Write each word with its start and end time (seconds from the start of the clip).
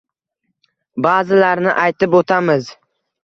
Ba’zilarini 1.07 1.75
aytib 1.83 2.17
o‘tamiz: 2.23 2.73